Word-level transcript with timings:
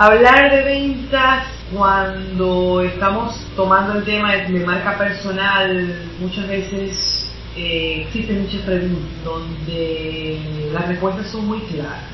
Hablar 0.00 0.52
de 0.52 0.62
ventas 0.62 1.48
cuando 1.74 2.82
estamos 2.82 3.34
tomando 3.56 3.98
el 3.98 4.04
tema 4.04 4.32
de, 4.32 4.64
marca 4.64 4.96
personal, 4.96 6.08
muchas 6.20 6.46
veces 6.46 7.28
eh, 7.56 8.04
existen 8.06 8.42
muchas 8.42 8.60
preguntas 8.60 9.24
donde 9.24 10.70
las 10.72 10.86
respuestas 10.86 11.26
son 11.26 11.48
muy 11.48 11.58
claras. 11.62 12.12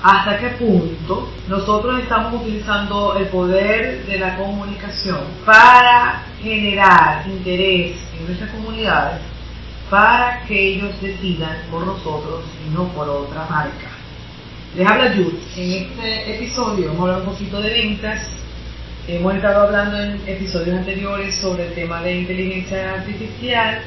¿Hasta 0.00 0.38
qué 0.38 0.50
punto 0.50 1.28
nosotros 1.48 1.98
estamos 1.98 2.40
utilizando 2.40 3.16
el 3.16 3.26
poder 3.26 4.06
de 4.06 4.16
la 4.20 4.36
comunicación 4.36 5.22
para 5.44 6.22
generar 6.40 7.26
interés 7.26 7.96
en 8.16 8.26
nuestras 8.26 8.50
comunidades 8.50 9.22
para 9.90 10.44
que 10.44 10.74
ellos 10.74 11.02
decidan 11.02 11.56
por 11.68 11.84
nosotros 11.84 12.44
y 12.64 12.72
no 12.72 12.84
por 12.90 13.08
otra 13.08 13.44
marca? 13.50 13.93
Les 14.76 14.84
habla 14.84 15.14
Jules. 15.14 15.56
En 15.56 15.72
este 15.72 16.34
episodio 16.34 16.88
vamos 16.88 16.98
a 16.98 17.02
hablar 17.02 17.28
un 17.28 17.32
poquito 17.32 17.60
de 17.60 17.70
ventas. 17.70 18.28
Hemos 19.06 19.36
estado 19.36 19.68
hablando 19.68 20.02
en 20.02 20.20
episodios 20.26 20.76
anteriores 20.76 21.36
sobre 21.36 21.68
el 21.68 21.74
tema 21.74 22.02
de 22.02 22.16
inteligencia 22.16 22.94
artificial. 22.94 23.82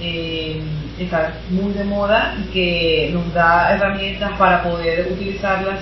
Eh, 0.00 0.60
está 1.00 1.40
muy 1.50 1.72
de 1.72 1.82
moda 1.82 2.36
y 2.38 2.52
que 2.52 3.10
nos 3.12 3.34
da 3.34 3.74
herramientas 3.74 4.38
para 4.38 4.62
poder 4.62 5.08
utilizarlas 5.10 5.80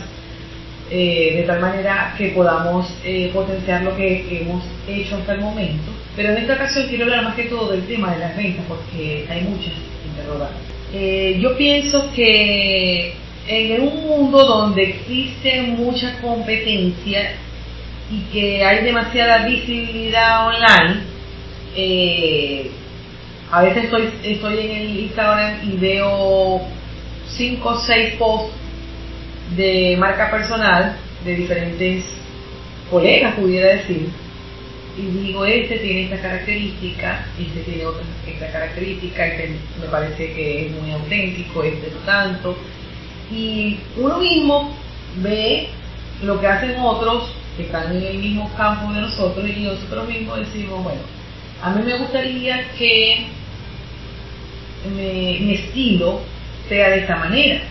eh, 0.90 1.34
de 1.36 1.42
tal 1.42 1.60
manera 1.60 2.14
que 2.16 2.28
podamos 2.28 2.94
eh, 3.04 3.30
potenciar 3.30 3.82
lo 3.82 3.94
que 3.94 4.40
hemos 4.40 4.64
hecho 4.88 5.16
hasta 5.16 5.34
el 5.34 5.42
momento. 5.42 5.92
Pero 6.16 6.30
en 6.30 6.38
esta 6.38 6.54
ocasión 6.54 6.86
quiero 6.88 7.04
hablar 7.04 7.24
más 7.24 7.34
que 7.34 7.44
todo 7.44 7.72
del 7.72 7.86
tema 7.86 8.14
de 8.14 8.20
las 8.20 8.34
ventas 8.34 8.64
porque 8.66 9.26
hay 9.28 9.42
muchas 9.42 9.74
interrogantes. 10.06 11.42
yo 11.42 11.54
pienso 11.58 12.10
que 12.16 13.22
en 13.46 13.82
un 13.82 14.06
mundo 14.06 14.44
donde 14.44 14.82
existe 14.82 15.62
mucha 15.62 16.20
competencia 16.20 17.32
y 18.10 18.20
que 18.32 18.64
hay 18.64 18.84
demasiada 18.84 19.46
visibilidad 19.46 20.48
online, 20.48 21.00
eh, 21.76 22.70
a 23.50 23.62
veces 23.62 23.84
estoy, 23.84 24.08
estoy 24.24 24.58
en 24.58 24.70
el 24.70 25.00
Instagram 25.00 25.68
y 25.68 25.76
veo 25.76 26.62
5 27.28 27.68
o 27.68 27.76
6 27.76 28.14
posts 28.14 28.52
de 29.56 29.96
marca 29.98 30.30
personal 30.30 30.96
de 31.24 31.34
diferentes 31.34 32.04
colegas, 32.90 33.34
pudiera 33.34 33.74
decir, 33.74 34.08
y 34.96 35.02
digo, 35.02 35.44
este 35.44 35.78
tiene 35.78 36.04
esta 36.04 36.20
característica, 36.20 37.26
este 37.38 37.60
tiene 37.60 37.86
otra 37.86 38.02
esta 38.26 38.52
característica, 38.52 39.26
este 39.26 39.56
me 39.80 39.86
parece 39.88 40.32
que 40.32 40.66
es 40.66 40.72
muy 40.72 40.92
auténtico, 40.92 41.64
este 41.64 41.90
no 41.90 41.98
tanto, 42.06 42.56
y 43.30 43.78
uno 43.96 44.18
mismo 44.18 44.74
ve 45.22 45.68
lo 46.22 46.40
que 46.40 46.46
hacen 46.46 46.76
otros 46.80 47.30
que 47.56 47.64
están 47.64 47.96
en 47.96 48.02
el 48.02 48.18
mismo 48.18 48.50
campo 48.56 48.92
de 48.92 49.00
nosotros 49.00 49.48
y 49.48 49.62
nosotros 49.62 50.08
mismos 50.08 50.38
decimos, 50.38 50.82
bueno, 50.82 51.00
a 51.62 51.70
mí 51.70 51.82
me 51.84 51.96
gustaría 51.98 52.70
que 52.76 53.26
mi 54.90 55.54
estilo 55.54 56.20
sea 56.68 56.90
de 56.90 57.00
esta 57.00 57.16
manera. 57.16 57.62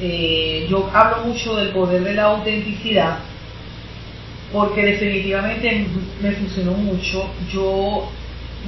Eh, 0.00 0.66
yo 0.68 0.90
hablo 0.92 1.24
mucho 1.26 1.56
del 1.56 1.68
poder 1.68 2.02
de 2.02 2.14
la 2.14 2.24
autenticidad 2.24 3.18
porque 4.52 4.82
definitivamente 4.82 5.86
me 6.22 6.32
funcionó 6.32 6.72
mucho. 6.72 7.28
Yo 7.52 8.08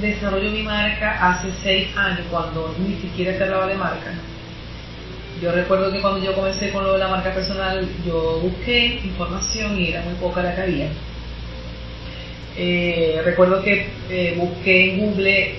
desarrollo 0.01 0.51
mi 0.51 0.63
marca 0.63 1.29
hace 1.29 1.49
seis 1.63 1.87
años 1.97 2.21
cuando 2.29 2.75
ni 2.79 2.95
siquiera 2.95 3.37
se 3.37 3.43
hablaba 3.43 3.67
de 3.67 3.75
marca 3.75 4.13
yo 5.41 5.51
recuerdo 5.51 5.91
que 5.91 6.01
cuando 6.01 6.23
yo 6.23 6.33
comencé 6.33 6.71
con 6.71 6.83
lo 6.83 6.93
de 6.93 6.99
la 6.99 7.07
marca 7.07 7.33
personal, 7.33 7.87
yo 8.05 8.39
busqué 8.41 9.01
información 9.03 9.79
y 9.79 9.89
era 9.89 10.01
muy 10.01 10.15
poca 10.15 10.41
la 10.41 10.55
que 10.55 10.61
había. 10.61 10.89
Eh, 12.57 13.21
recuerdo 13.23 13.61
que 13.61 13.87
eh, 14.09 14.33
busqué 14.37 14.93
en 14.93 14.99
Google 14.99 15.55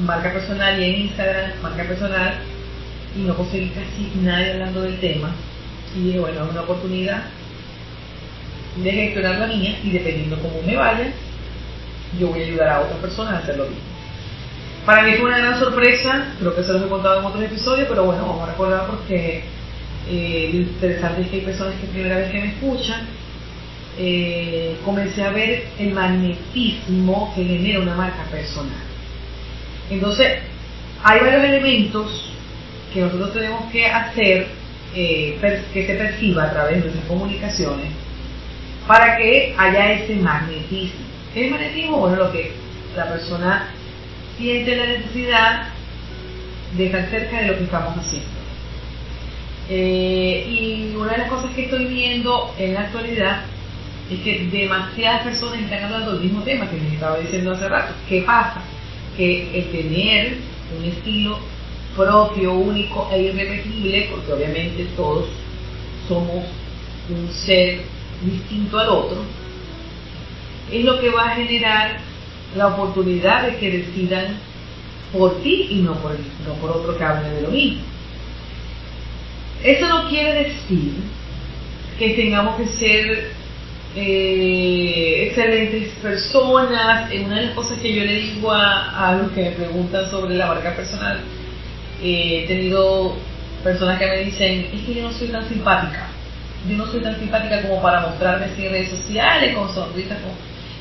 marca 0.00 0.32
personal 0.32 0.80
y 0.80 0.84
en 0.84 1.00
Instagram 1.02 1.52
marca 1.62 1.84
personal 1.84 2.34
y 3.16 3.20
no 3.20 3.36
conseguí 3.36 3.68
casi 3.68 4.10
nadie 4.20 4.52
hablando 4.52 4.82
del 4.82 4.98
tema. 4.98 5.32
Y 5.96 6.06
dije, 6.06 6.18
bueno, 6.18 6.44
es 6.44 6.50
una 6.50 6.62
oportunidad 6.62 7.24
de 8.82 8.90
gestionar 8.90 9.38
la 9.38 9.46
mía 9.46 9.78
y 9.84 9.90
dependiendo 9.90 10.36
cómo 10.40 10.60
me 10.66 10.74
vaya, 10.74 11.12
yo 12.18 12.28
voy 12.28 12.42
a 12.42 12.46
ayudar 12.46 12.68
a 12.68 12.80
otras 12.80 12.98
personas 12.98 13.34
a 13.34 13.38
hacer 13.38 13.56
lo 13.56 13.66
mismo. 13.66 13.93
Para 14.84 15.02
mí 15.02 15.14
fue 15.14 15.28
una 15.28 15.38
gran 15.38 15.58
sorpresa, 15.58 16.34
creo 16.38 16.54
que 16.54 16.62
se 16.62 16.72
los 16.74 16.82
he 16.82 16.88
contado 16.88 17.20
en 17.20 17.24
otros 17.24 17.42
episodios, 17.42 17.88
pero 17.88 18.04
bueno, 18.04 18.26
vamos 18.26 18.42
a 18.42 18.52
recordar 18.52 18.86
porque 18.86 19.44
eh, 20.10 20.50
lo 20.52 20.60
interesante 20.60 21.22
es 21.22 21.28
que 21.28 21.36
hay 21.36 21.42
personas 21.42 21.74
que 21.80 21.86
primera 21.86 22.18
vez 22.18 22.30
que 22.30 22.38
me 22.38 22.48
escuchan, 22.48 23.00
eh, 23.98 24.76
comencé 24.84 25.22
a 25.22 25.30
ver 25.30 25.68
el 25.78 25.94
magnetismo 25.94 27.32
que 27.34 27.44
genera 27.44 27.80
una 27.80 27.94
marca 27.94 28.24
personal. 28.30 28.76
Entonces, 29.88 30.40
hay 31.02 31.20
varios 31.20 31.44
elementos 31.44 32.34
que 32.92 33.00
nosotros 33.00 33.32
tenemos 33.32 33.70
que 33.72 33.86
hacer 33.86 34.48
eh, 34.94 35.38
que 35.72 35.86
se 35.86 35.94
perciba 35.94 36.44
a 36.44 36.52
través 36.52 36.76
de 36.76 36.80
nuestras 36.82 37.06
comunicaciones 37.06 37.86
para 38.86 39.16
que 39.16 39.54
haya 39.56 39.92
ese 39.92 40.16
magnetismo. 40.16 41.00
¿Qué 41.32 41.46
es 41.46 41.50
magnetismo? 41.50 41.96
Bueno, 42.00 42.16
lo 42.16 42.32
que 42.32 42.52
la 42.94 43.08
persona 43.08 43.70
siente 44.36 44.76
la 44.76 44.86
necesidad 44.86 45.68
de 46.76 46.86
estar 46.86 47.10
cerca 47.10 47.40
de 47.40 47.46
lo 47.48 47.58
que 47.58 47.64
estamos 47.64 47.96
haciendo. 47.96 48.28
Eh, 49.68 50.46
y 50.46 50.96
una 50.96 51.12
de 51.12 51.18
las 51.18 51.28
cosas 51.28 51.52
que 51.54 51.64
estoy 51.64 51.86
viendo 51.86 52.54
en 52.58 52.74
la 52.74 52.80
actualidad 52.80 53.44
es 54.10 54.20
que 54.20 54.48
demasiadas 54.52 55.22
personas 55.22 55.60
están 55.60 55.84
hablando 55.84 56.12
del 56.12 56.24
mismo 56.24 56.42
tema 56.42 56.68
que 56.68 56.76
les 56.76 56.92
estaba 56.92 57.18
diciendo 57.18 57.52
hace 57.52 57.68
rato. 57.68 57.94
¿Qué 58.08 58.22
pasa? 58.22 58.62
Que 59.16 59.58
el 59.58 59.70
tener 59.70 60.36
un 60.78 60.84
estilo 60.84 61.38
propio, 61.96 62.52
único 62.52 63.08
e 63.12 63.22
irrepetible, 63.22 64.08
porque 64.10 64.32
obviamente 64.32 64.86
todos 64.96 65.28
somos 66.08 66.44
un 67.08 67.30
ser 67.32 67.80
distinto 68.22 68.78
al 68.78 68.88
otro, 68.88 69.22
es 70.70 70.84
lo 70.84 71.00
que 71.00 71.10
va 71.10 71.30
a 71.30 71.36
generar 71.36 72.00
la 72.56 72.68
oportunidad 72.68 73.46
de 73.46 73.56
que 73.56 73.70
decidan 73.70 74.38
por 75.12 75.42
ti 75.42 75.68
y 75.70 75.74
no 75.76 75.94
por, 75.94 76.12
no 76.46 76.54
por 76.60 76.70
otro 76.70 76.96
que 76.96 77.04
hable 77.04 77.30
de 77.30 77.42
lo 77.42 77.50
mismo. 77.50 77.82
Eso 79.62 79.88
no 79.88 80.08
quiere 80.08 80.44
decir 80.44 80.92
que 81.98 82.10
tengamos 82.10 82.56
que 82.56 82.66
ser 82.66 83.30
eh, 83.96 85.26
excelentes 85.28 85.92
personas. 86.02 87.10
Una 87.12 87.36
de 87.36 87.46
las 87.46 87.54
cosas 87.54 87.78
que 87.78 87.94
yo 87.94 88.04
le 88.04 88.14
digo 88.14 88.52
a, 88.52 89.08
a 89.08 89.16
los 89.16 89.30
que 89.32 89.42
me 89.42 89.50
preguntan 89.52 90.10
sobre 90.10 90.34
la 90.34 90.46
marca 90.46 90.74
personal, 90.74 91.20
eh, 92.02 92.42
he 92.44 92.48
tenido 92.48 93.16
personas 93.62 93.98
que 93.98 94.06
me 94.06 94.24
dicen, 94.24 94.66
es 94.72 94.82
que 94.82 94.94
yo 94.94 95.04
no 95.04 95.12
soy 95.12 95.28
tan 95.28 95.48
simpática. 95.48 96.08
Yo 96.68 96.76
no 96.76 96.86
soy 96.86 97.00
tan 97.00 97.18
simpática 97.18 97.62
como 97.62 97.80
para 97.80 98.00
mostrarme 98.00 98.46
en 98.46 98.70
redes 98.70 98.90
sociales 98.90 99.54
con 99.54 99.72
sonrisas. 99.72 100.18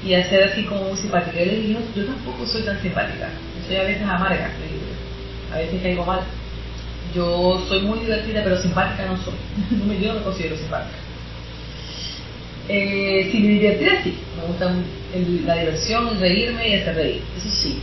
Y 0.05 0.13
hacer 0.13 0.43
así 0.43 0.63
como 0.63 0.83
muy 0.83 0.97
simpática. 0.97 1.39
Yo 1.39 1.45
le 1.45 1.59
digo, 1.59 1.79
yo 1.95 2.05
tampoco 2.05 2.45
soy 2.45 2.63
tan 2.63 2.81
simpática, 2.81 3.29
yo 3.29 3.67
soy 3.67 3.75
a 3.77 3.83
veces 3.83 4.03
amarga, 4.03 4.51
a 5.53 5.57
veces 5.57 5.81
caigo 5.81 6.05
mal. 6.05 6.21
Yo 7.15 7.63
soy 7.67 7.81
muy 7.81 7.99
divertida, 7.99 8.43
pero 8.43 8.57
simpática 8.57 9.05
no 9.05 9.17
soy. 9.17 9.35
yo 10.01 10.13
no 10.13 10.19
me 10.19 10.25
considero 10.25 10.57
simpática. 10.57 10.97
Eh, 12.67 13.29
si 13.31 13.39
me 13.39 13.47
divertida, 13.49 14.03
sí. 14.03 14.17
Me 14.35 14.47
gusta 14.47 14.73
la 15.45 15.55
diversión, 15.55 16.07
el 16.09 16.19
reírme 16.19 16.69
y 16.69 16.73
hacer 16.75 16.95
reír. 16.95 17.21
Eso 17.37 17.49
sí. 17.49 17.79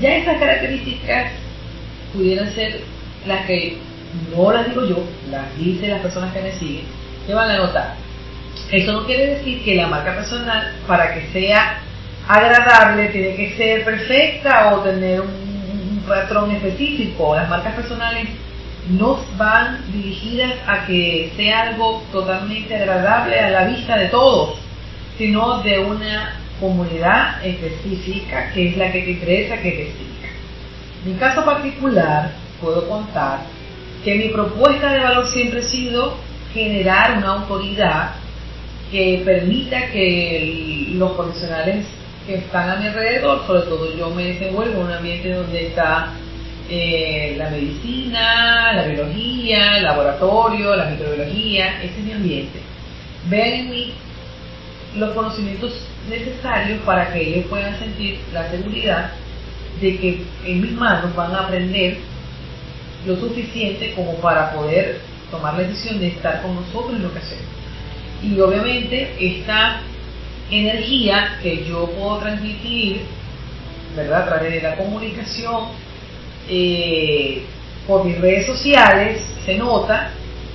Ya 0.00 0.16
esas 0.16 0.38
características 0.38 1.32
pudieran 2.12 2.52
ser 2.52 2.80
las 3.26 3.46
que 3.46 3.78
no 4.34 4.52
las 4.52 4.68
digo 4.68 4.86
yo, 4.86 5.04
las 5.30 5.56
dicen 5.58 5.90
las 5.90 6.00
personas 6.00 6.32
que 6.34 6.42
me 6.42 6.52
siguen, 6.52 6.84
que 7.26 7.34
van 7.34 7.50
a 7.50 7.58
notar 7.58 8.05
eso 8.70 8.92
no 8.92 9.06
quiere 9.06 9.36
decir 9.36 9.62
que 9.64 9.76
la 9.76 9.86
marca 9.86 10.14
personal, 10.14 10.74
para 10.86 11.14
que 11.14 11.28
sea 11.32 11.78
agradable, 12.26 13.08
tiene 13.08 13.36
que 13.36 13.56
ser 13.56 13.84
perfecta 13.84 14.74
o 14.74 14.80
tener 14.80 15.20
un, 15.20 15.46
patrón 16.06 16.52
específico. 16.52 17.34
Las 17.34 17.48
marcas 17.48 17.74
personales 17.74 18.28
no 18.88 19.18
van 19.36 19.90
dirigidas 19.90 20.52
a 20.64 20.86
que 20.86 21.32
sea 21.36 21.62
algo 21.62 22.04
totalmente 22.12 22.76
agradable 22.76 23.40
a 23.40 23.50
la 23.50 23.64
vista 23.64 23.96
de 23.96 24.06
todos, 24.06 24.56
sino 25.18 25.62
de 25.62 25.80
una 25.80 26.40
comunidad 26.60 27.44
específica 27.44 28.52
que 28.52 28.68
es 28.68 28.76
la 28.76 28.92
que 28.92 29.02
te 29.02 29.10
interesa 29.10 29.56
que 29.56 29.70
te 29.70 29.84
siga. 29.86 30.28
En 31.04 31.12
mi 31.12 31.18
caso 31.18 31.44
particular, 31.44 32.30
puedo 32.60 32.88
contar 32.88 33.40
que 34.04 34.14
mi 34.14 34.28
propuesta 34.28 34.92
de 34.92 35.00
valor 35.00 35.26
siempre 35.26 35.58
ha 35.58 35.64
sido 35.64 36.16
generar 36.54 37.18
una 37.18 37.32
autoridad 37.32 38.12
que 38.90 39.22
permita 39.24 39.90
que 39.90 40.90
los 40.94 41.12
profesionales 41.12 41.86
que 42.26 42.36
están 42.36 42.70
a 42.70 42.76
mi 42.76 42.86
alrededor, 42.86 43.46
sobre 43.46 43.62
todo 43.62 43.96
yo 43.96 44.10
me 44.10 44.24
desenvuelvo 44.24 44.80
en 44.80 44.86
un 44.86 44.92
ambiente 44.92 45.32
donde 45.32 45.68
está 45.68 46.12
eh, 46.68 47.34
la 47.38 47.50
medicina, 47.50 48.72
la 48.72 48.86
biología, 48.86 49.78
el 49.78 49.84
laboratorio, 49.84 50.74
la 50.74 50.86
microbiología, 50.86 51.82
ese 51.82 51.98
es 51.98 52.04
mi 52.04 52.12
ambiente. 52.12 52.60
Vean 53.28 53.52
en 53.52 53.70
mí 53.70 53.92
los 54.96 55.14
conocimientos 55.14 55.72
necesarios 56.08 56.80
para 56.84 57.12
que 57.12 57.20
ellos 57.20 57.46
puedan 57.48 57.78
sentir 57.78 58.18
la 58.32 58.50
seguridad 58.50 59.10
de 59.80 59.98
que 59.98 60.22
en 60.44 60.60
mis 60.60 60.72
manos 60.72 61.14
van 61.14 61.34
a 61.34 61.40
aprender 61.40 61.98
lo 63.06 63.16
suficiente 63.16 63.92
como 63.94 64.14
para 64.16 64.52
poder 64.52 65.00
tomar 65.30 65.54
la 65.54 65.60
decisión 65.60 66.00
de 66.00 66.08
estar 66.08 66.42
con 66.42 66.54
nosotros 66.54 66.96
en 66.96 67.02
lo 67.02 67.12
que 67.12 67.18
hacemos. 67.18 67.44
Y 68.22 68.38
obviamente 68.40 69.14
esta 69.20 69.80
energía 70.50 71.38
que 71.42 71.64
yo 71.64 71.86
puedo 71.90 72.18
transmitir, 72.18 73.02
¿verdad? 73.94 74.22
A 74.22 74.26
través 74.26 74.52
de 74.52 74.62
la 74.62 74.76
comunicación, 74.76 75.68
eh, 76.48 77.42
por 77.86 78.04
mis 78.04 78.18
redes 78.18 78.46
sociales, 78.46 79.20
se 79.44 79.56
nota 79.56 80.10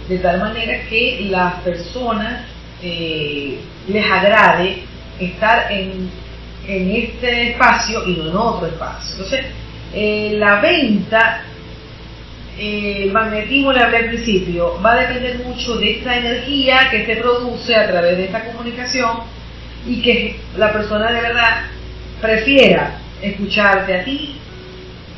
de 0.07 0.17
tal 0.19 0.39
manera 0.39 0.85
que 0.89 1.27
las 1.29 1.55
personas 1.61 2.45
eh, 2.81 3.59
les 3.87 4.05
agrade 4.11 4.83
estar 5.19 5.71
en, 5.71 6.09
en, 6.67 6.91
este 6.91 7.51
espacio 7.51 8.05
y 8.07 8.17
no 8.17 8.29
en 8.29 8.37
otro 8.37 8.67
espacio. 8.67 9.11
Entonces, 9.11 9.45
eh, 9.93 10.33
la 10.37 10.59
venta, 10.59 11.43
el 12.61 13.11
magnetismo, 13.11 13.73
le 13.73 13.79
hablé 13.79 13.97
al 13.97 14.09
principio, 14.09 14.79
va 14.85 14.93
a 14.93 15.07
depender 15.07 15.39
mucho 15.39 15.77
de 15.77 15.97
esta 15.97 16.15
energía 16.15 16.89
que 16.91 17.05
se 17.07 17.15
produce 17.15 17.75
a 17.75 17.87
través 17.87 18.17
de 18.17 18.25
esta 18.25 18.45
comunicación 18.45 19.17
y 19.87 19.99
que 20.01 20.39
la 20.57 20.71
persona 20.71 21.11
de 21.11 21.21
verdad 21.21 21.63
prefiera 22.21 22.99
escucharte 23.19 23.95
a 23.95 24.03
ti 24.03 24.35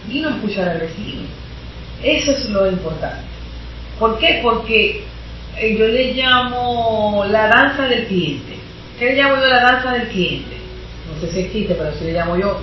y 0.10 0.20
no 0.20 0.30
escuchar 0.30 0.70
al 0.70 0.80
vecino. 0.80 1.24
Eso 2.02 2.32
es 2.32 2.50
lo 2.50 2.70
importante. 2.70 3.26
¿Por 4.00 4.18
qué? 4.20 4.40
Porque 4.42 5.04
eh, 5.58 5.78
yo 5.78 5.88
le 5.88 6.14
llamo 6.14 7.26
la 7.30 7.48
danza 7.48 7.88
del 7.88 8.08
cliente. 8.08 8.56
¿Qué 8.98 9.06
le 9.06 9.16
llamo 9.16 9.36
yo 9.36 9.48
la 9.48 9.62
danza 9.62 9.92
del 9.92 10.08
cliente? 10.08 10.56
No 11.14 11.20
sé 11.20 11.34
si 11.34 11.40
existe, 11.42 11.76
pero 11.76 11.90
así 11.90 12.06
le 12.06 12.14
llamo 12.14 12.38
yo. 12.38 12.62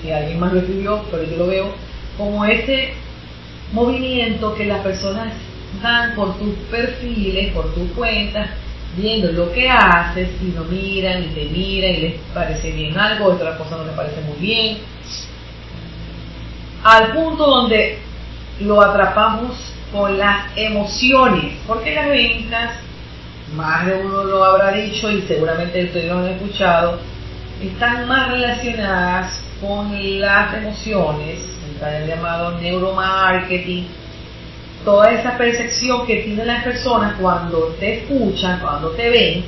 Si 0.00 0.10
alguien 0.10 0.40
más 0.40 0.52
lo 0.52 0.60
escribió, 0.60 1.04
pero 1.10 1.24
yo 1.24 1.36
lo 1.36 1.46
veo 1.46 1.74
como 2.16 2.44
ese 2.46 2.94
movimiento 3.74 4.54
que 4.54 4.64
las 4.66 4.80
personas 4.80 5.32
dan 5.82 6.14
por 6.14 6.38
tus 6.38 6.54
perfiles, 6.70 7.52
por 7.52 7.74
tus 7.74 7.90
cuentas, 7.92 8.48
viendo 8.96 9.32
lo 9.32 9.52
que 9.52 9.68
haces 9.68 10.30
y 10.40 10.52
lo 10.52 10.64
miran 10.64 11.24
y 11.24 11.26
te 11.34 11.44
miran 11.46 11.90
y 11.90 11.96
les 11.96 12.14
parece 12.32 12.70
bien 12.70 12.96
algo, 12.96 13.26
otra 13.26 13.58
cosa 13.58 13.76
no 13.76 13.84
les 13.84 13.94
parece 13.94 14.20
muy 14.22 14.38
bien. 14.38 14.78
Al 16.84 17.12
punto 17.12 17.46
donde 17.46 17.98
lo 18.60 18.80
atrapamos 18.80 19.52
con 19.92 20.16
las 20.18 20.56
emociones, 20.56 21.54
porque 21.66 21.94
las 21.94 22.08
ventas, 22.08 22.70
más 23.56 23.86
de 23.86 23.94
uno 23.94 24.24
lo 24.24 24.44
habrá 24.44 24.72
dicho 24.72 25.10
y 25.10 25.22
seguramente 25.22 25.84
ustedes 25.84 26.06
lo 26.06 26.18
han 26.18 26.28
escuchado, 26.28 27.00
están 27.62 28.06
más 28.06 28.30
relacionadas 28.30 29.42
con 29.60 30.20
las 30.20 30.54
emociones, 30.54 31.38
el 31.92 32.06
llamado 32.06 32.58
neuromarketing, 32.60 33.86
toda 34.84 35.12
esa 35.12 35.36
percepción 35.38 36.06
que 36.06 36.16
tienen 36.16 36.46
las 36.46 36.64
personas 36.64 37.14
cuando 37.20 37.74
te 37.80 38.00
escuchan, 38.00 38.60
cuando 38.60 38.90
te 38.90 39.08
ven, 39.08 39.44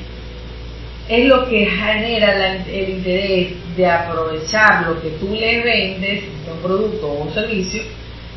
es 1.08 1.26
lo 1.26 1.48
que 1.48 1.66
genera 1.66 2.56
el 2.66 2.88
interés 2.88 3.52
de 3.76 3.86
aprovechar 3.86 4.86
lo 4.88 5.00
que 5.00 5.10
tú 5.10 5.32
le 5.32 5.62
vendes, 5.62 6.24
un 6.50 6.58
producto 6.62 7.06
o 7.06 7.24
un 7.24 7.32
servicio, 7.32 7.82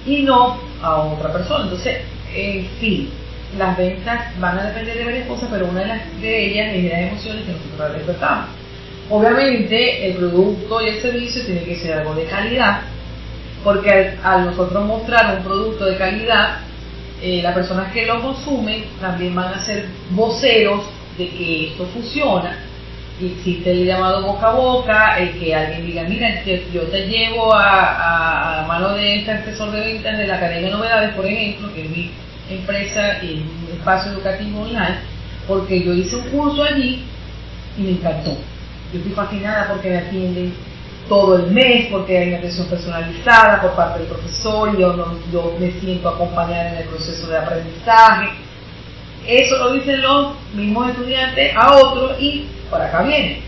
y 0.05 0.23
no 0.23 0.59
a 0.81 0.95
otra 0.97 1.33
persona. 1.33 1.63
Entonces, 1.63 1.97
en 2.35 2.65
fin, 2.79 3.09
las 3.57 3.77
ventas 3.77 4.39
van 4.39 4.59
a 4.59 4.67
depender 4.67 4.97
de 4.97 5.05
varias 5.05 5.27
cosas, 5.27 5.49
pero 5.51 5.67
una 5.67 5.81
de, 5.81 5.87
las, 5.87 6.21
de 6.21 6.45
ellas 6.45 6.75
es 6.75 6.83
las 6.91 7.01
emociones 7.01 7.45
que 7.45 7.51
nosotros 7.53 7.93
respetamos. 7.93 8.49
Obviamente, 9.09 10.07
el 10.07 10.17
producto 10.17 10.81
y 10.81 10.89
el 10.89 11.01
servicio 11.01 11.43
tiene 11.45 11.63
que 11.63 11.75
ser 11.77 11.97
algo 11.97 12.13
de 12.13 12.25
calidad, 12.25 12.81
porque 13.63 14.17
al 14.23 14.45
nosotros 14.45 14.85
mostrar 14.85 15.37
un 15.37 15.43
producto 15.43 15.85
de 15.85 15.97
calidad, 15.97 16.59
eh, 17.21 17.41
las 17.43 17.53
personas 17.53 17.91
que 17.91 18.05
lo 18.05 18.21
consumen 18.21 18.85
también 19.01 19.35
van 19.35 19.53
a 19.53 19.59
ser 19.59 19.87
voceros 20.11 20.85
de 21.17 21.29
que 21.29 21.67
esto 21.67 21.85
funciona. 21.87 22.57
Existe 23.21 23.71
el 23.71 23.85
llamado 23.85 24.21
boca 24.21 24.47
a 24.47 24.53
boca, 24.53 25.19
el 25.19 25.37
que 25.37 25.53
alguien 25.53 25.85
diga, 25.85 26.03
mira, 26.03 26.41
yo 26.73 26.83
te 26.83 27.07
llevo 27.07 27.53
a, 27.53 28.61
a, 28.61 28.67
mano 28.67 28.93
de 28.93 29.17
este 29.17 29.31
asesor 29.31 29.71
de 29.71 29.81
ventas 29.81 30.17
de 30.17 30.27
la 30.27 30.35
Academia 30.37 30.69
de 30.69 30.75
Novedades, 30.77 31.15
por 31.15 31.25
ejemplo, 31.25 31.73
que 31.73 31.83
es 31.83 31.89
mi 31.89 32.11
empresa 32.49 33.21
y 33.21 33.43
un 33.67 33.77
espacio 33.77 34.13
educativo 34.13 34.61
online, 34.61 34.99
porque 35.45 35.83
yo 35.83 35.93
hice 35.93 36.15
un 36.15 36.29
curso 36.29 36.63
allí 36.63 37.03
y 37.77 37.81
me 37.81 37.91
encantó. 37.91 38.37
Yo 38.93 38.99
estoy 38.99 39.11
fascinada 39.11 39.67
porque 39.67 39.89
me 39.89 39.97
atienden 39.97 40.53
todo 41.09 41.37
el 41.37 41.47
mes 41.51 41.87
porque 41.91 42.17
hay 42.17 42.29
una 42.29 42.37
atención 42.37 42.67
personalizada 42.67 43.61
por 43.61 43.71
parte 43.71 43.99
del 43.99 44.07
profesor, 44.07 44.77
yo, 44.77 44.95
yo 45.33 45.55
me 45.59 45.71
siento 45.71 46.07
acompañada 46.07 46.69
en 46.69 46.77
el 46.77 46.83
proceso 46.85 47.27
de 47.27 47.37
aprendizaje. 47.37 48.29
Eso 49.27 49.57
lo 49.57 49.73
dicen 49.73 50.01
los 50.01 50.35
mismos 50.53 50.91
estudiantes 50.91 51.53
a 51.55 51.75
otros 51.75 52.21
y 52.21 52.47
por 52.69 52.81
acá 52.81 53.01
viene. 53.01 53.41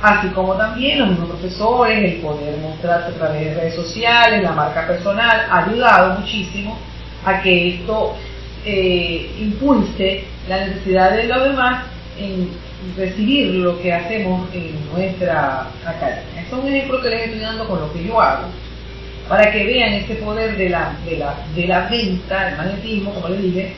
Así 0.00 0.28
como 0.28 0.54
también 0.54 1.00
los 1.00 1.10
mismos 1.10 1.28
profesores, 1.30 1.98
el 1.98 2.20
poder 2.20 2.56
mostrarse 2.58 3.10
a 3.10 3.14
través 3.14 3.44
de 3.44 3.54
redes 3.54 3.74
sociales, 3.74 4.42
la 4.42 4.52
marca 4.52 4.86
personal, 4.86 5.46
ha 5.50 5.64
ayudado 5.64 6.20
muchísimo 6.20 6.78
a 7.24 7.42
que 7.42 7.76
esto 7.76 8.16
eh, 8.64 9.36
impulse 9.40 10.24
la 10.48 10.66
necesidad 10.66 11.12
de 11.12 11.24
los 11.24 11.44
demás 11.44 11.91
en 12.18 12.50
recibir 12.96 13.54
lo 13.54 13.80
que 13.80 13.92
hacemos 13.92 14.48
en 14.54 14.74
nuestra 14.92 15.68
academia. 15.84 16.42
es 16.46 16.52
un 16.52 16.66
ejemplo 16.68 17.00
que 17.00 17.10
les 17.10 17.22
estoy 17.22 17.40
dando 17.40 17.66
con 17.66 17.80
lo 17.80 17.92
que 17.92 18.04
yo 18.04 18.20
hago, 18.20 18.48
para 19.28 19.50
que 19.50 19.64
vean 19.64 19.94
ese 19.94 20.16
poder 20.16 20.56
de 20.56 20.68
la, 20.68 20.96
de 21.04 21.16
la, 21.16 21.34
de 21.54 21.66
la 21.66 21.88
venta, 21.88 22.50
el 22.50 22.56
magnetismo, 22.56 23.14
como 23.14 23.28
les 23.28 23.42
dije, 23.42 23.74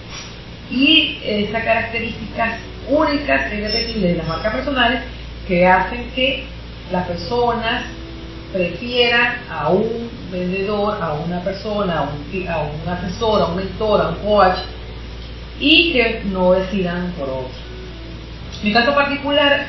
y 0.70 1.18
esas 1.24 1.62
características 1.62 2.58
únicas 2.88 3.52
e 3.52 3.56
irrepetibles 3.56 4.12
de 4.12 4.16
las 4.16 4.26
marcas 4.26 4.54
personales 4.54 5.00
que 5.46 5.66
hacen 5.66 6.10
que 6.14 6.44
las 6.90 7.06
personas 7.06 7.84
prefieran 8.52 9.36
a 9.50 9.68
un 9.68 10.10
vendedor, 10.30 10.98
a 11.02 11.14
una 11.14 11.40
persona, 11.40 11.98
a 11.98 12.02
un, 12.02 12.48
a 12.48 12.58
un 12.60 12.88
asesor, 12.88 13.42
a 13.42 13.46
un 13.46 13.56
mentor, 13.56 14.00
a 14.00 14.08
un 14.10 14.16
coach, 14.16 14.58
y 15.60 15.92
que 15.92 16.22
no 16.24 16.52
decidan 16.52 17.12
por 17.18 17.28
otro. 17.28 17.63
Mi 18.64 18.72
caso 18.72 18.94
particular, 18.94 19.66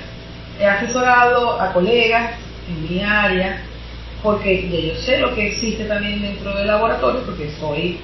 he 0.57 0.65
asesorado 0.65 1.59
a 1.59 1.73
colegas 1.73 2.31
en 2.69 2.81
mi 2.87 3.03
área, 3.03 3.61
porque 4.23 4.69
yo 4.71 4.95
sé 5.01 5.19
lo 5.19 5.35
que 5.35 5.47
existe 5.47 5.83
también 5.83 6.21
dentro 6.21 6.55
del 6.55 6.67
laboratorio, 6.67 7.19
porque 7.25 7.51
soy 7.59 7.99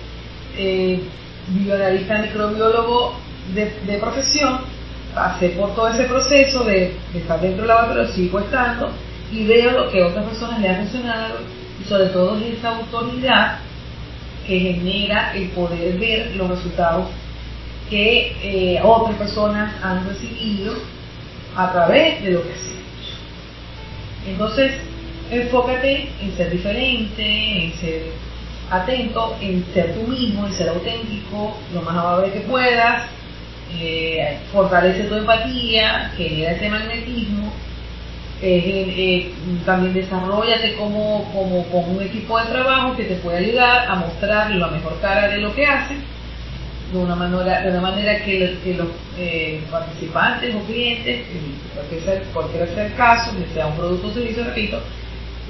eh, 0.58 1.00
microbiólogo 1.48 3.16
de, 3.56 3.98
profesión, 4.02 4.60
pasé 5.16 5.52
por 5.52 5.74
todo 5.76 5.88
ese 5.88 6.04
proceso 6.04 6.66
de, 6.66 6.94
estar 7.16 7.40
dentro 7.40 7.62
del 7.62 7.70
laboratorio, 7.70 8.12
sigo 8.12 8.40
estando, 8.40 8.92
y 9.32 9.46
veo 9.46 9.72
lo 9.72 9.90
que 9.90 10.04
otras 10.04 10.26
personas 10.26 10.60
le 10.60 10.70
ha 10.72 10.76
funcionado, 10.76 11.38
y 11.82 11.88
sobre 11.88 12.08
todo 12.08 12.38
esa 12.38 12.76
autoridad 12.76 13.60
que 14.46 14.60
genera 14.60 15.32
el 15.36 15.48
poder 15.52 15.98
ver 15.98 16.36
los 16.36 16.50
resultados 16.50 17.06
que 17.92 18.38
eh, 18.42 18.82
otras 18.82 19.18
personas 19.18 19.76
han 19.84 20.08
recibido 20.08 20.76
a 21.58 21.74
través 21.74 22.24
de 22.24 22.32
lo 22.32 22.42
que 22.42 22.54
has 22.54 22.72
Entonces, 24.26 24.72
enfócate 25.30 26.10
en 26.22 26.38
ser 26.38 26.52
diferente, 26.52 27.66
en 27.66 27.74
ser 27.74 28.04
atento, 28.72 29.36
en 29.42 29.66
ser 29.74 29.94
tú 29.94 30.08
mismo, 30.08 30.48
en 30.48 30.54
ser 30.54 30.70
auténtico, 30.70 31.58
lo 31.74 31.82
más 31.82 31.98
amable 31.98 32.32
que 32.32 32.40
puedas, 32.40 33.04
eh, 33.78 34.38
fortalece 34.54 35.04
tu 35.04 35.16
empatía, 35.16 36.14
genera 36.16 36.54
ese 36.54 36.70
magnetismo, 36.70 37.52
eh, 38.42 38.86
eh, 38.98 39.34
también 39.66 39.94
desarrollate 39.94 40.76
como, 40.78 41.30
como, 41.34 41.66
como 41.66 41.98
un 41.98 42.04
equipo 42.04 42.40
de 42.40 42.46
trabajo 42.46 42.96
que 42.96 43.04
te 43.04 43.16
puede 43.16 43.40
ayudar 43.40 43.86
a 43.90 43.96
mostrar 43.96 44.50
la 44.52 44.68
mejor 44.68 44.98
cara 45.02 45.28
de 45.28 45.40
lo 45.40 45.54
que 45.54 45.66
haces 45.66 45.98
de 46.92 46.98
una 46.98 47.16
manera, 47.16 47.62
de 47.62 47.70
una 47.70 47.82
manera 47.82 48.24
que, 48.24 48.58
que 48.64 48.74
los 48.74 48.88
eh, 49.18 49.62
participantes 49.72 50.56
o 50.56 50.60
clientes, 50.66 51.26
cualquier, 51.74 52.24
cualquiera 52.34 52.68
sea 52.68 52.86
el 52.86 52.96
caso, 52.96 53.32
que 53.38 53.54
sea 53.54 53.68
un 53.68 53.78
producto 53.78 54.08
o 54.08 54.14
servicio, 54.14 54.44
repito, 54.44 54.80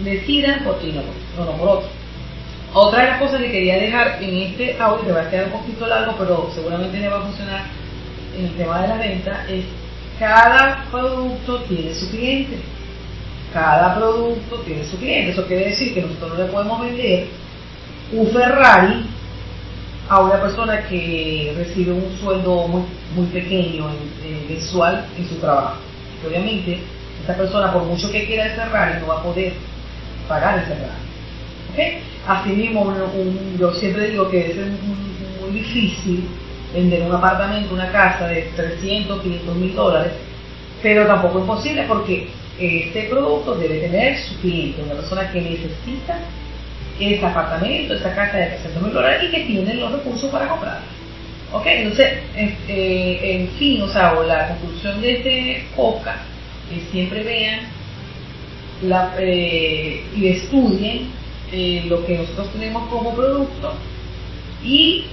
decidan 0.03 0.63
por 0.63 0.79
ti, 0.79 0.93
no, 0.93 1.01
por 1.57 1.67
otro. 1.67 1.89
Otra 2.73 3.01
de 3.01 3.07
las 3.09 3.19
cosas 3.19 3.41
que 3.41 3.51
quería 3.51 3.77
dejar 3.77 4.23
en 4.23 4.35
este 4.37 4.77
audio, 4.79 5.05
que 5.05 5.11
va 5.11 5.21
a 5.21 5.29
quedar 5.29 5.45
un 5.47 5.59
poquito 5.59 5.87
largo, 5.87 6.15
pero 6.17 6.49
seguramente 6.53 6.99
le 6.99 7.09
va 7.09 7.17
a 7.17 7.25
funcionar 7.25 7.65
en 8.37 8.45
el 8.45 8.55
tema 8.55 8.81
de 8.81 8.87
la 8.87 8.95
venta, 8.95 9.45
es 9.49 9.65
cada 10.21 10.85
producto 10.91 11.63
tiene 11.63 11.95
su 11.95 12.09
cliente. 12.11 12.59
Cada 13.51 13.95
producto 13.95 14.57
tiene 14.57 14.85
su 14.85 14.97
cliente. 14.97 15.31
Eso 15.31 15.47
quiere 15.47 15.65
decir 15.65 15.95
que 15.95 16.03
nosotros 16.03 16.37
no 16.37 16.45
le 16.45 16.51
podemos 16.51 16.79
vender 16.79 17.27
un 18.13 18.27
Ferrari 18.27 19.05
a 20.11 20.19
una 20.19 20.41
persona 20.41 20.85
que 20.89 21.53
recibe 21.55 21.93
un 21.93 22.17
sueldo 22.19 22.67
muy, 22.67 23.25
pequeño 23.27 23.89
en, 23.89 24.47
mensual 24.49 25.05
en 25.17 25.29
su 25.29 25.35
trabajo. 25.35 25.77
obviamente, 26.27 26.79
esta 27.21 27.37
persona, 27.37 27.71
por 27.71 27.83
mucho 27.83 28.11
que 28.11 28.25
quiera 28.25 28.47
el 28.47 28.51
Ferrari, 28.51 28.99
no 28.99 29.07
va 29.07 29.19
a 29.19 29.23
poder 29.23 29.53
pagar 30.27 30.59
el 30.59 30.65
Ferrari. 30.65 31.01
¿Okay? 31.71 31.99
Asimismo, 32.27 32.93
yo 33.57 33.73
siempre 33.75 34.09
digo 34.09 34.29
que 34.29 34.51
es 34.51 34.57
muy, 34.57 35.51
difícil 35.53 36.27
vender 36.73 37.03
un 37.03 37.15
apartamento, 37.15 37.73
una 37.73 37.89
casa 37.91 38.27
de 38.27 38.51
300, 38.55 39.21
500 39.21 39.55
mil 39.55 39.75
dólares, 39.75 40.11
pero 40.81 41.07
tampoco 41.07 41.39
es 41.39 41.45
posible 41.45 41.85
porque 41.87 42.27
este 42.59 43.03
producto 43.03 43.55
debe 43.55 43.79
tener 43.79 44.17
su 44.17 44.35
cliente, 44.41 44.81
una 44.83 44.95
persona 44.95 45.31
que 45.31 45.41
necesita 45.41 46.19
ese 47.01 47.25
apartamento, 47.25 47.93
esa 47.93 48.13
casa 48.13 48.37
de 48.37 48.45
300 48.47 48.83
mil 48.83 48.93
dólares 48.93 49.23
y 49.23 49.31
que 49.31 49.45
tienen 49.45 49.79
los 49.79 49.91
recursos 49.91 50.29
para 50.29 50.47
comprarla. 50.47 50.81
¿Ok? 51.51 51.65
Entonces, 51.65 52.19
este, 52.35 53.35
en 53.35 53.49
fin, 53.49 53.81
o 53.81 53.87
sea, 53.87 54.13
o 54.13 54.23
la 54.23 54.47
conclusión 54.49 55.01
de 55.01 55.11
este 55.13 55.63
podcast, 55.75 56.21
que 56.69 56.79
siempre 56.91 57.23
vean 57.23 57.59
eh, 59.19 60.03
y 60.15 60.27
estudien 60.27 61.09
eh, 61.51 61.85
lo 61.87 62.05
que 62.05 62.17
nosotros 62.17 62.51
tenemos 62.53 62.87
como 62.89 63.13
producto 63.13 63.73
y 64.63 65.05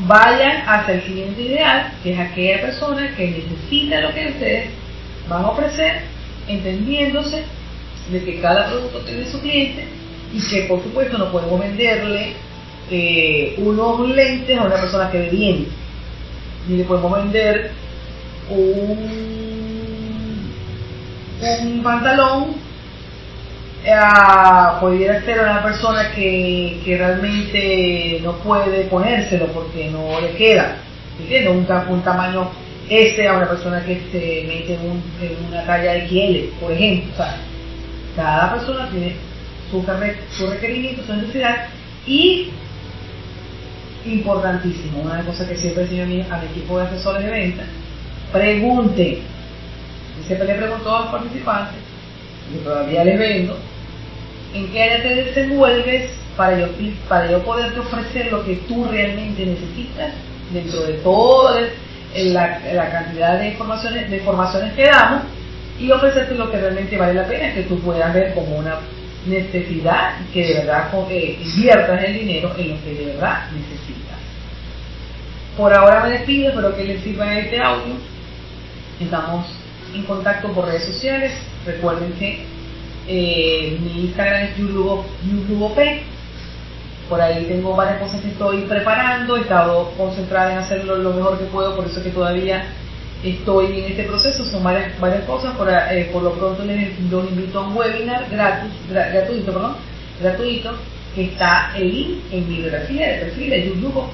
vayan 0.00 0.68
hacia 0.68 0.94
el 0.94 1.02
cliente 1.02 1.42
ideal, 1.42 1.92
que 2.02 2.12
es 2.12 2.18
aquella 2.18 2.60
persona 2.60 3.14
que 3.16 3.30
necesita 3.30 4.00
lo 4.00 4.14
que 4.14 4.28
ustedes 4.28 4.70
van 5.28 5.44
a 5.44 5.48
ofrecer, 5.48 6.02
entendiéndose 6.48 7.44
de 8.10 8.24
que 8.24 8.40
cada 8.40 8.68
producto 8.68 8.98
tiene 9.00 9.24
su 9.26 9.40
cliente 9.40 9.99
y 10.32 10.40
que 10.40 10.62
por 10.62 10.82
supuesto 10.82 11.18
no 11.18 11.32
podemos 11.32 11.60
venderle 11.60 12.34
eh, 12.90 13.54
unos 13.58 14.08
lentes 14.08 14.58
a 14.58 14.64
una 14.64 14.76
persona 14.76 15.10
que 15.10 15.18
ve 15.18 15.30
bien, 15.30 15.66
ni 16.68 16.76
le 16.78 16.84
podemos 16.84 17.12
vender 17.14 17.70
un, 18.50 18.98
un 21.62 21.82
pantalón 21.82 22.54
a, 23.88 24.78
pudiera 24.80 25.22
ser 25.24 25.40
una 25.40 25.62
persona 25.62 26.10
que, 26.12 26.80
que, 26.84 26.98
realmente 26.98 28.20
no 28.22 28.32
puede 28.38 28.84
ponérselo 28.84 29.46
porque 29.46 29.90
no 29.90 30.20
le 30.20 30.32
queda, 30.32 30.76
¿entiendes? 31.18 31.50
Un, 31.50 31.94
un 31.94 32.02
tamaño 32.02 32.50
S 32.90 33.26
a 33.26 33.36
una 33.36 33.48
persona 33.48 33.84
que 33.84 34.00
se 34.10 34.46
mete 34.46 34.74
en, 34.74 35.46
una 35.48 35.64
talla 35.64 35.92
de 35.92 36.08
XL, 36.08 36.60
por 36.60 36.72
ejemplo. 36.72 37.24
Cada 38.16 38.52
persona 38.52 38.90
tiene 38.90 39.14
su, 39.70 39.84
su 40.36 40.46
requerimiento, 40.48 41.02
su 41.04 41.14
necesidad 41.14 41.68
y 42.06 42.50
importantísimo, 44.04 45.02
una 45.02 45.24
cosa 45.24 45.46
que 45.48 45.56
siempre 45.56 45.84
enseño 45.84 46.04
a 46.04 46.06
mi, 46.06 46.20
a 46.22 46.38
mi 46.38 46.46
equipo 46.46 46.78
de 46.78 46.86
asesores 46.86 47.24
de 47.24 47.30
venta, 47.30 47.62
pregunte. 48.32 49.22
Y 50.20 50.26
siempre 50.26 50.46
le 50.48 50.54
pregunto 50.54 50.94
a 50.94 51.00
los 51.00 51.10
participantes, 51.10 51.80
y 52.52 52.64
todavía 52.64 53.04
les 53.04 53.18
vendo, 53.18 53.58
en 54.54 54.72
qué 54.72 54.82
área 54.82 55.02
te 55.02 55.14
desenvuelves 55.14 56.10
para 56.36 56.58
yo, 56.58 56.66
para 57.08 57.30
yo 57.30 57.42
poderte 57.44 57.80
ofrecer 57.80 58.32
lo 58.32 58.44
que 58.44 58.56
tú 58.68 58.86
realmente 58.86 59.46
necesitas 59.46 60.12
dentro 60.52 60.82
de 60.82 60.94
toda 60.94 61.60
la, 62.16 62.60
la, 62.72 62.90
cantidad 62.90 63.38
de 63.38 63.48
informaciones, 63.48 64.10
de 64.10 64.16
informaciones 64.16 64.72
que 64.74 64.84
damos 64.84 65.22
y 65.78 65.90
ofrecerte 65.90 66.34
lo 66.34 66.50
que 66.50 66.58
realmente 66.58 66.96
vale 66.96 67.14
la 67.14 67.26
pena, 67.26 67.54
que 67.54 67.62
tú 67.62 67.78
puedas 67.80 68.12
ver 68.12 68.34
como 68.34 68.56
una 68.56 68.76
necesidad 69.26 70.18
que 70.32 70.46
de 70.46 70.54
verdad 70.54 70.90
eh, 71.10 71.38
inviertas 71.42 72.04
el 72.04 72.14
dinero 72.14 72.54
en 72.56 72.70
lo 72.70 72.82
que 72.82 72.94
de 72.94 73.04
verdad 73.06 73.50
necesitas. 73.52 74.18
Por 75.56 75.74
ahora 75.74 76.04
me 76.04 76.10
despido, 76.10 76.50
espero 76.50 76.76
que 76.76 76.84
les 76.84 77.02
sirva 77.02 77.38
este 77.38 77.60
audio. 77.60 77.94
Estamos 78.98 79.46
en 79.94 80.04
contacto 80.04 80.48
por 80.52 80.66
redes 80.66 80.84
sociales. 80.84 81.32
Recuerden 81.66 82.12
que 82.14 82.44
eh, 83.06 83.78
mi 83.82 84.06
Instagram 84.06 84.44
es 84.44 84.56
YouTube 84.56 85.04
Por 87.08 87.20
ahí 87.20 87.44
tengo 87.46 87.74
varias 87.74 88.00
cosas 88.00 88.20
que 88.20 88.28
estoy 88.28 88.62
preparando. 88.62 89.36
He 89.36 89.40
estado 89.40 89.92
concentrada 89.96 90.52
en 90.52 90.58
hacerlo 90.58 90.96
lo 90.96 91.12
mejor 91.12 91.38
que 91.38 91.44
puedo, 91.46 91.76
por 91.76 91.86
eso 91.86 92.02
que 92.02 92.10
todavía 92.10 92.64
estoy 93.22 93.80
en 93.80 93.84
este 93.92 94.04
proceso, 94.04 94.44
son 94.44 94.62
varias, 94.62 94.98
varias 94.98 95.24
cosas, 95.24 95.54
por, 95.56 95.68
eh, 95.68 96.08
por 96.12 96.22
lo 96.22 96.32
pronto 96.32 96.64
les, 96.64 96.98
invito 96.98 97.58
a 97.58 97.68
un 97.68 97.76
webinar 97.76 98.26
gratis, 98.30 98.70
gratuito, 98.88 99.52
perdón, 99.52 99.76
gratuito, 100.20 100.74
que 101.14 101.24
está 101.24 101.72
el 101.76 101.90
link 101.92 102.18
en 102.32 102.48
bibliografía 102.48 103.08
de 103.08 103.18
perfil 103.18 103.50
de 103.50 103.66
YouTube. 103.66 104.04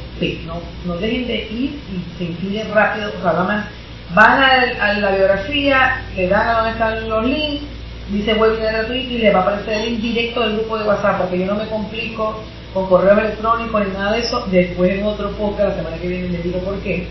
No, 0.46 0.60
no 0.86 0.96
dejen 0.96 1.26
de 1.26 1.36
ir 1.50 1.78
y 1.92 2.18
se 2.18 2.24
inscriben 2.24 2.72
rápido, 2.72 3.12
o 3.16 3.22
sea, 3.22 3.32
van, 3.32 3.68
van 4.14 4.42
a, 4.42 4.92
la 4.94 5.10
biografía, 5.10 6.02
le 6.16 6.28
dan 6.28 6.48
a 6.48 6.52
donde 6.54 6.70
están 6.72 7.08
los 7.08 7.26
links, 7.26 7.64
dice 8.10 8.34
webinar 8.34 8.72
gratuito 8.72 9.12
y 9.12 9.18
les 9.18 9.34
va 9.34 9.40
a 9.40 9.42
aparecer 9.42 9.74
el 9.74 9.90
link 9.90 10.00
directo 10.00 10.40
del 10.40 10.56
grupo 10.56 10.78
de 10.78 10.88
WhatsApp, 10.88 11.20
porque 11.20 11.38
yo 11.38 11.46
no 11.46 11.54
me 11.54 11.68
complico 11.68 12.42
con 12.72 12.88
correo 12.88 13.18
electrónico 13.18 13.78
ni 13.80 13.92
nada 13.92 14.12
de 14.12 14.20
eso. 14.20 14.46
Después 14.50 14.90
en 14.90 15.04
otro 15.04 15.30
podcast, 15.32 15.70
la 15.70 15.76
semana 15.76 15.96
que 15.98 16.08
viene 16.08 16.28
les 16.28 16.42
digo 16.42 16.58
por 16.60 16.78
qué 16.80 17.06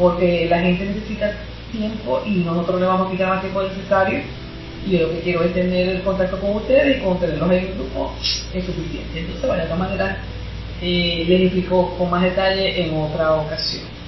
porque 0.00 0.46
la 0.48 0.60
gente 0.60 0.86
necesita 0.86 1.32
tiempo 1.70 2.22
y 2.26 2.36
nosotros 2.36 2.80
le 2.80 2.86
vamos 2.86 3.08
a 3.08 3.10
quitar 3.10 3.28
más 3.28 3.40
tiempo 3.42 3.62
necesario 3.62 4.20
y 4.86 4.92
yo 4.92 5.06
lo 5.06 5.12
que 5.12 5.20
quiero 5.20 5.42
es 5.44 5.52
tener 5.52 5.88
el 5.90 6.02
contacto 6.02 6.40
con 6.40 6.56
ustedes 6.56 6.96
y 6.96 7.00
con 7.00 7.20
tenerlos 7.20 7.50
en 7.50 7.58
el 7.58 7.74
grupo 7.74 8.12
es 8.54 8.64
suficiente. 8.64 9.20
Entonces, 9.20 9.42
bueno, 9.42 9.56
de 9.56 9.62
esta 9.64 9.76
manera 9.76 10.24
eh, 10.80 11.24
les 11.28 11.42
explico 11.42 11.94
con 11.98 12.10
más 12.10 12.22
detalle 12.22 12.86
en 12.86 12.96
otra 12.96 13.34
ocasión. 13.34 13.99